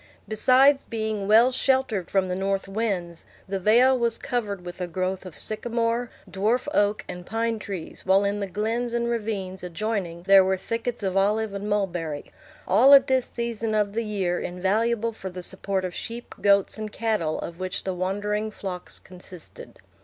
[0.27, 5.27] Besides being well sheltered from the north winds, the vale was covered with a growth
[5.27, 10.43] of sycamore, dwarf oak, and pine trees, while in the glens and ravines adjoining there
[10.43, 12.31] were thickets of olive and mulberry;
[12.67, 16.91] all at this season of the year invaluable for the support of sheep, goats, and
[16.91, 19.77] cattle, of which the wandering flocks consisted.